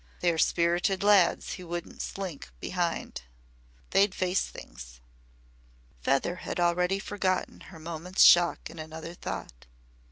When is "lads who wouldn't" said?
1.03-2.01